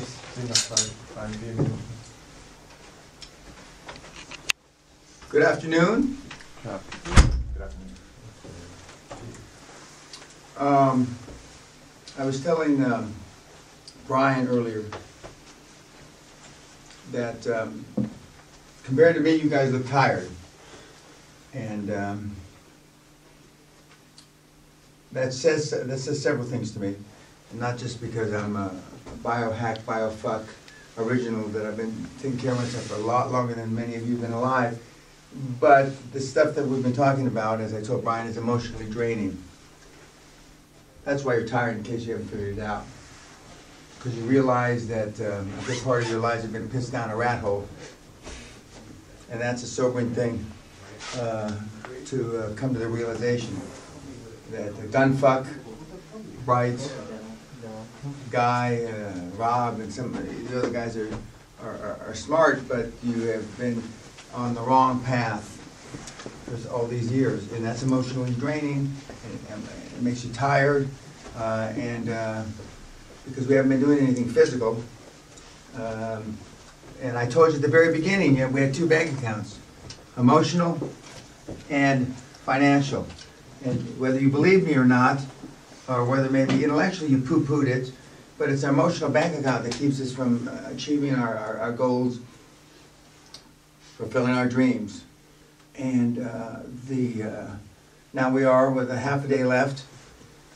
zwei, 0.00 0.76
drei, 1.14 1.28
vier 1.38 1.54
Minuten. 1.54 1.78
Good 5.30 5.42
afternoon. 5.42 6.18
Um, 10.56 11.16
I 12.18 12.24
was 12.24 12.42
telling 12.42 12.84
um, 12.84 13.12
Brian 14.06 14.48
earlier 14.48 14.84
that 17.12 17.46
um, 17.46 17.84
compared 18.84 19.14
to 19.16 19.20
me, 19.20 19.34
you 19.34 19.48
guys 19.48 19.72
look 19.72 19.86
tired. 19.88 20.30
And 21.52 21.90
um, 21.92 22.36
that 25.12 25.32
says, 25.32 25.70
that 25.70 25.98
says 25.98 26.20
several 26.20 26.46
things 26.46 26.72
to 26.72 26.80
me. 26.80 26.96
Not 27.54 27.78
just 27.78 28.00
because 28.00 28.32
I'm 28.32 28.56
a 28.56 28.74
biohack, 29.22 29.80
biofuck 29.82 30.44
original, 30.98 31.48
that 31.48 31.64
I've 31.64 31.76
been 31.76 32.06
taking 32.20 32.38
care 32.38 32.52
of 32.52 32.58
myself 32.58 32.84
for 32.86 32.94
a 32.94 32.98
lot 32.98 33.30
longer 33.30 33.54
than 33.54 33.74
many 33.74 33.94
of 33.94 34.06
you 34.06 34.12
have 34.12 34.22
been 34.22 34.32
alive. 34.32 34.78
But 35.60 36.12
the 36.12 36.20
stuff 36.20 36.54
that 36.56 36.66
we've 36.66 36.82
been 36.82 36.92
talking 36.92 37.26
about, 37.26 37.60
as 37.60 37.72
I 37.72 37.80
told 37.80 38.04
Brian, 38.04 38.26
is 38.26 38.36
emotionally 38.36 38.88
draining. 38.90 39.42
That's 41.04 41.24
why 41.24 41.34
you're 41.34 41.46
tired, 41.46 41.76
in 41.76 41.84
case 41.84 42.04
you 42.04 42.12
haven't 42.12 42.28
figured 42.28 42.58
it 42.58 42.62
out. 42.62 42.84
Because 43.96 44.16
you 44.16 44.24
realize 44.24 44.88
that 44.88 45.20
um, 45.20 45.50
a 45.60 45.64
good 45.66 45.82
part 45.82 46.02
of 46.02 46.10
your 46.10 46.20
lives 46.20 46.42
have 46.42 46.52
been 46.52 46.68
pissed 46.68 46.92
down 46.92 47.10
a 47.10 47.16
rat 47.16 47.40
hole. 47.40 47.68
And 49.30 49.40
that's 49.40 49.62
a 49.62 49.66
sobering 49.66 50.12
thing, 50.14 50.44
uh, 51.18 51.52
to 52.06 52.38
uh, 52.38 52.54
come 52.54 52.72
to 52.72 52.78
the 52.78 52.88
realization 52.88 53.60
that 54.50 54.76
the 54.76 54.86
gunfuck, 54.86 55.46
Bright, 56.44 56.92
Guy, 58.30 58.84
uh, 58.84 59.12
Rob, 59.36 59.80
and 59.80 59.92
some 59.92 60.14
of 60.16 60.48
the 60.50 60.58
other 60.58 60.70
guys 60.70 60.96
are, 60.96 61.10
are, 61.62 61.98
are- 62.06 62.14
smart, 62.14 62.66
but 62.68 62.86
you 63.02 63.22
have 63.22 63.58
been 63.58 63.82
on 64.32 64.54
the 64.54 64.60
wrong 64.60 65.02
path 65.02 65.58
for 66.46 66.70
all 66.72 66.86
these 66.86 67.10
years, 67.10 67.50
and 67.52 67.64
that's 67.64 67.82
emotionally 67.82 68.30
draining, 68.32 68.96
and 69.24 69.38
and 69.50 69.68
it 69.96 70.02
makes 70.02 70.24
you 70.24 70.32
tired, 70.32 70.88
uh, 71.36 71.72
and, 71.76 72.08
uh, 72.08 72.42
because 73.24 73.46
we 73.46 73.54
haven't 73.54 73.70
been 73.70 73.80
doing 73.80 73.98
anything 73.98 74.28
physical. 74.28 74.82
Um, 75.76 76.36
And 77.02 77.18
I 77.18 77.26
told 77.26 77.50
you 77.50 77.56
at 77.56 77.62
the 77.62 77.68
very 77.68 77.92
beginning, 77.92 78.36
yeah, 78.36 78.48
we 78.48 78.60
had 78.60 78.72
two 78.72 78.86
bank 78.86 79.18
accounts, 79.18 79.58
emotional 80.16 80.80
and 81.68 82.14
financial. 82.46 83.06
And 83.64 83.98
whether 83.98 84.18
you 84.20 84.30
believe 84.30 84.64
me 84.64 84.74
or 84.76 84.84
not, 84.84 85.20
or 85.88 86.04
whether 86.04 86.30
maybe 86.30 86.64
intellectually 86.64 87.10
you 87.10 87.18
poo-pooed 87.18 87.66
it, 87.66 87.92
but 88.38 88.48
it's 88.48 88.64
our 88.64 88.72
emotional 88.72 89.10
bank 89.10 89.38
account 89.38 89.64
that 89.64 89.74
keeps 89.74 90.00
us 90.00 90.12
from 90.12 90.48
uh, 90.48 90.70
achieving 90.70 91.14
our, 91.14 91.36
our, 91.36 91.58
our 91.58 91.72
goals, 91.72 92.18
fulfilling 93.96 94.32
our 94.32 94.48
dreams. 94.48 95.04
And 95.76 96.18
uh, 96.18 96.60
the, 96.88 97.22
uh, 97.22 97.46
now 98.12 98.30
we 98.30 98.44
are 98.44 98.70
with 98.70 98.90
a 98.90 98.98
half 98.98 99.24
a 99.24 99.28
day 99.28 99.44
left 99.44 99.84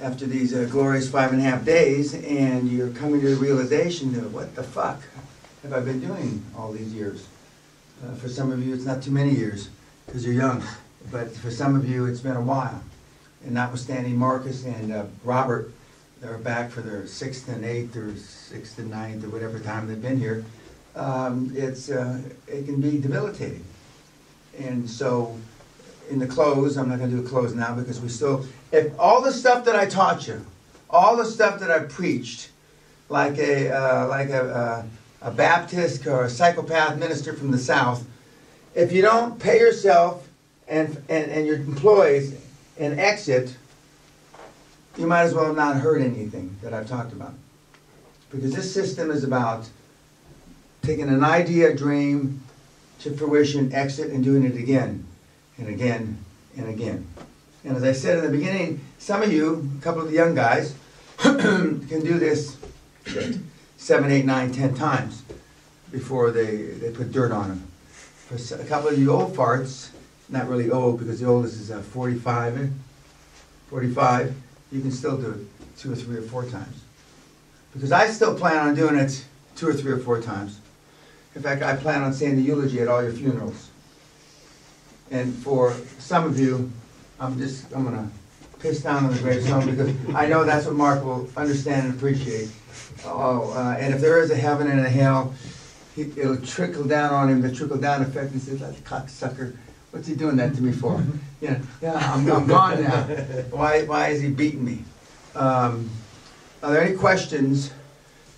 after 0.00 0.26
these 0.26 0.54
uh, 0.54 0.66
glorious 0.70 1.10
five 1.10 1.32
and 1.32 1.40
a 1.40 1.44
half 1.44 1.64
days, 1.64 2.14
and 2.14 2.70
you're 2.70 2.90
coming 2.90 3.20
to 3.20 3.30
the 3.30 3.36
realization 3.36 4.12
that 4.12 4.30
what 4.30 4.54
the 4.54 4.62
fuck 4.62 5.02
have 5.62 5.72
I 5.72 5.80
been 5.80 6.00
doing 6.00 6.44
all 6.56 6.72
these 6.72 6.94
years? 6.94 7.26
Uh, 8.04 8.14
For 8.14 8.28
some 8.28 8.52
of 8.52 8.64
you, 8.64 8.74
it's 8.74 8.84
not 8.84 9.02
too 9.02 9.10
many 9.10 9.34
years, 9.34 9.70
because 10.06 10.24
you're 10.24 10.34
young, 10.34 10.62
but 11.10 11.34
for 11.34 11.50
some 11.50 11.74
of 11.74 11.88
you, 11.88 12.06
it's 12.06 12.20
been 12.20 12.36
a 12.36 12.40
while. 12.40 12.80
And 13.44 13.54
notwithstanding 13.54 14.16
Marcus 14.16 14.64
and 14.64 14.92
uh, 14.92 15.04
Robert, 15.24 15.72
they're 16.20 16.38
back 16.38 16.70
for 16.70 16.80
their 16.80 17.06
sixth 17.06 17.48
and 17.48 17.64
eighth, 17.64 17.96
or 17.96 18.14
sixth 18.16 18.78
and 18.78 18.90
ninth, 18.90 19.24
or 19.24 19.28
whatever 19.28 19.60
time 19.60 19.86
they've 19.86 20.02
been 20.02 20.18
here, 20.18 20.44
um, 20.96 21.52
it's, 21.54 21.90
uh, 21.90 22.20
it 22.48 22.66
can 22.66 22.80
be 22.80 22.98
debilitating. 22.98 23.64
And 24.58 24.90
so, 24.90 25.38
in 26.10 26.18
the 26.18 26.26
close, 26.26 26.76
I'm 26.76 26.88
not 26.88 26.98
gonna 26.98 27.12
do 27.12 27.24
a 27.24 27.28
close 27.28 27.54
now 27.54 27.74
because 27.74 28.00
we 28.00 28.08
still, 28.08 28.44
if 28.72 28.98
all 28.98 29.22
the 29.22 29.32
stuff 29.32 29.64
that 29.66 29.76
I 29.76 29.86
taught 29.86 30.26
you, 30.26 30.44
all 30.90 31.16
the 31.16 31.24
stuff 31.24 31.60
that 31.60 31.70
I 31.70 31.80
preached, 31.80 32.50
like 33.08 33.38
a, 33.38 33.70
uh, 33.70 34.08
like 34.08 34.30
a, 34.30 34.84
a, 35.22 35.28
a 35.28 35.30
Baptist 35.30 36.06
or 36.06 36.24
a 36.24 36.30
psychopath 36.30 36.98
minister 36.98 37.32
from 37.32 37.52
the 37.52 37.58
South, 37.58 38.04
if 38.74 38.90
you 38.90 39.02
don't 39.02 39.38
pay 39.38 39.58
yourself 39.60 40.26
and, 40.66 40.96
and, 41.08 41.30
and 41.30 41.46
your 41.46 41.56
employees 41.56 42.34
and 42.78 42.98
exit, 42.98 43.56
you 44.96 45.06
might 45.06 45.22
as 45.22 45.34
well 45.34 45.46
have 45.46 45.56
not 45.56 45.76
heard 45.76 46.02
anything 46.02 46.56
that 46.62 46.72
I've 46.72 46.88
talked 46.88 47.12
about. 47.12 47.34
Because 48.30 48.54
this 48.54 48.72
system 48.72 49.10
is 49.10 49.24
about 49.24 49.68
taking 50.82 51.08
an 51.08 51.24
idea, 51.24 51.74
dream, 51.74 52.42
to 53.00 53.16
fruition, 53.16 53.72
exit, 53.72 54.10
and 54.10 54.24
doing 54.24 54.44
it 54.44 54.56
again, 54.56 55.06
and 55.56 55.68
again, 55.68 56.18
and 56.56 56.68
again. 56.68 57.06
And 57.64 57.76
as 57.76 57.84
I 57.84 57.92
said 57.92 58.18
in 58.18 58.24
the 58.24 58.36
beginning, 58.36 58.80
some 58.98 59.22
of 59.22 59.32
you, 59.32 59.70
a 59.78 59.82
couple 59.82 60.02
of 60.02 60.08
the 60.08 60.14
young 60.14 60.34
guys, 60.34 60.74
can 61.18 61.86
do 61.88 62.18
this 62.18 62.56
seven, 63.76 64.10
eight, 64.10 64.24
nine, 64.24 64.52
ten 64.52 64.74
times 64.74 65.22
before 65.90 66.30
they, 66.30 66.56
they 66.56 66.90
put 66.90 67.12
dirt 67.12 67.32
on 67.32 67.48
them. 67.48 67.68
For 68.28 68.60
a 68.60 68.64
couple 68.64 68.90
of 68.90 68.98
you 68.98 69.10
old 69.10 69.34
farts, 69.34 69.90
not 70.28 70.48
really 70.48 70.70
old 70.70 70.98
because 70.98 71.20
the 71.20 71.26
oldest 71.26 71.60
is 71.60 71.70
uh, 71.70 71.80
45, 71.80 72.58
eh? 72.58 72.66
45, 73.68 74.34
you 74.72 74.80
can 74.80 74.90
still 74.90 75.16
do 75.16 75.30
it 75.30 75.78
two 75.78 75.92
or 75.92 75.96
three 75.96 76.16
or 76.16 76.22
four 76.22 76.44
times. 76.44 76.82
Because 77.72 77.92
I 77.92 78.08
still 78.08 78.34
plan 78.34 78.56
on 78.56 78.74
doing 78.74 78.96
it 78.96 79.24
two 79.56 79.68
or 79.68 79.74
three 79.74 79.92
or 79.92 79.98
four 79.98 80.20
times. 80.20 80.60
In 81.34 81.42
fact, 81.42 81.62
I 81.62 81.76
plan 81.76 82.02
on 82.02 82.12
saying 82.12 82.36
the 82.36 82.42
eulogy 82.42 82.80
at 82.80 82.88
all 82.88 83.02
your 83.02 83.12
funerals. 83.12 83.70
And 85.10 85.34
for 85.34 85.74
some 85.98 86.24
of 86.24 86.38
you, 86.38 86.70
I'm 87.20 87.38
just, 87.38 87.72
I'm 87.74 87.84
gonna 87.84 88.10
piss 88.58 88.82
down 88.82 89.04
on 89.04 89.12
the 89.12 89.18
gravestone 89.20 89.70
because 89.70 90.14
I 90.14 90.26
know 90.26 90.44
that's 90.44 90.66
what 90.66 90.74
Mark 90.74 91.04
will 91.04 91.28
understand 91.36 91.86
and 91.86 91.94
appreciate. 91.94 92.50
Oh, 93.04 93.52
uh, 93.52 93.76
and 93.78 93.94
if 93.94 94.00
there 94.00 94.20
is 94.20 94.30
a 94.30 94.36
heaven 94.36 94.68
and 94.68 94.80
a 94.80 94.88
hell, 94.88 95.34
he, 95.94 96.02
it'll 96.02 96.36
trickle 96.38 96.84
down 96.84 97.12
on 97.12 97.28
him, 97.28 97.40
the 97.40 97.54
trickle 97.54 97.76
down 97.76 98.02
effect, 98.02 98.32
and 98.32 98.42
says, 98.42 98.60
that 98.60 98.74
cocksucker, 98.84 99.56
what's 99.90 100.06
he 100.06 100.14
doing 100.14 100.36
that 100.36 100.54
to 100.54 100.62
me 100.62 100.72
for? 100.72 101.02
You 101.40 101.50
know, 101.50 101.60
yeah, 101.80 102.14
I'm, 102.14 102.30
I'm 102.30 102.46
gone 102.46 102.82
now. 102.82 103.02
Why, 103.50 103.84
why 103.84 104.08
is 104.08 104.20
he 104.20 104.28
beating 104.30 104.64
me? 104.64 104.84
Um, 105.34 105.88
are 106.62 106.72
there 106.72 106.82
any 106.82 106.96
questions? 106.96 107.72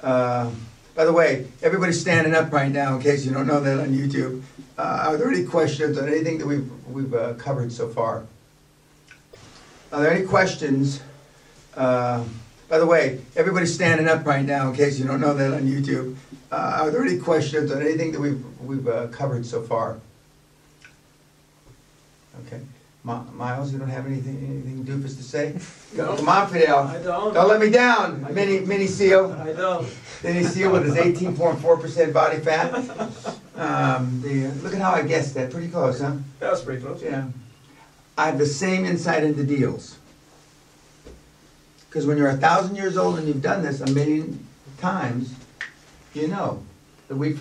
Uh, 0.00 0.50
by 0.94 1.04
the 1.04 1.12
way, 1.12 1.48
everybody's 1.62 2.00
standing 2.00 2.34
up 2.34 2.52
right 2.52 2.70
now 2.70 2.94
in 2.94 3.02
case 3.02 3.26
you 3.26 3.32
don't 3.32 3.48
know 3.48 3.60
that 3.60 3.80
on 3.80 3.88
YouTube. 3.88 4.42
Uh, 4.78 5.06
are 5.08 5.16
there 5.16 5.28
any 5.28 5.44
questions 5.44 5.98
on 5.98 6.08
anything 6.08 6.38
that 6.38 6.46
we've, 6.46 6.70
we've 6.88 7.12
uh, 7.14 7.34
covered 7.34 7.72
so 7.72 7.88
far? 7.88 8.24
Are 9.92 10.00
there 10.00 10.12
any 10.12 10.26
questions? 10.26 11.02
Uh, 11.76 12.24
by 12.68 12.78
the 12.78 12.86
way, 12.86 13.20
everybody's 13.36 13.74
standing 13.74 14.08
up 14.08 14.24
right 14.24 14.44
now 14.44 14.68
in 14.68 14.76
case 14.76 14.98
you 14.98 15.04
don't 15.04 15.20
know 15.20 15.34
that 15.34 15.52
on 15.52 15.62
YouTube. 15.62 16.16
Uh, 16.50 16.78
are 16.82 16.90
there 16.90 17.04
any 17.04 17.18
questions 17.18 17.72
on 17.72 17.82
anything 17.82 18.12
that 18.12 18.20
we've, 18.20 18.44
we've 18.60 18.86
uh, 18.86 19.08
covered 19.08 19.44
so 19.44 19.62
far? 19.62 19.98
Okay. 22.40 22.60
Mi- 23.04 23.20
Miles, 23.34 23.72
you 23.72 23.78
don't 23.78 23.88
have 23.88 24.06
anything, 24.06 24.36
anything 24.38 24.84
doofus 24.84 25.16
to 25.16 25.22
say? 25.22 25.54
No. 25.94 26.16
Come 26.16 26.28
on, 26.28 26.48
Fidel. 26.48 26.78
I 26.80 27.02
don't. 27.02 27.34
Don't 27.34 27.48
let 27.48 27.60
me 27.60 27.70
down, 27.70 28.26
mini, 28.34 28.60
mini 28.60 28.86
seal. 28.86 29.32
I 29.32 29.52
don't. 29.52 29.86
You 30.22 30.44
seal 30.44 30.72
with 30.72 30.86
his 30.86 30.96
eighteen 30.96 31.36
point 31.36 31.60
four 31.60 31.76
percent 31.76 32.14
body 32.14 32.38
fat. 32.38 32.72
Um, 33.56 34.20
the, 34.22 34.48
look 34.62 34.74
at 34.74 34.80
how 34.80 34.92
I 34.92 35.02
guessed 35.02 35.34
that, 35.34 35.50
pretty 35.50 35.68
close, 35.68 36.00
huh? 36.00 36.16
That 36.40 36.50
was 36.50 36.62
pretty 36.62 36.82
close. 36.82 37.02
Yeah. 37.02 37.28
I 38.18 38.26
have 38.26 38.38
the 38.38 38.46
same 38.46 38.84
insight 38.84 39.22
into 39.22 39.44
deals. 39.44 39.98
Because 41.88 42.06
when 42.06 42.18
you're 42.18 42.30
a 42.30 42.36
thousand 42.36 42.74
years 42.74 42.96
old 42.96 43.18
and 43.18 43.28
you've 43.28 43.42
done 43.42 43.62
this 43.62 43.80
a 43.80 43.90
million 43.90 44.44
times, 44.78 45.32
you 46.14 46.26
know 46.26 46.64
that 47.06 47.16
we 47.16 47.32